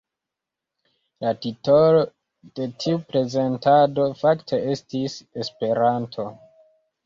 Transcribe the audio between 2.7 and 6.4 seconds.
tiu prezentado fakte estis ”Esperanto”.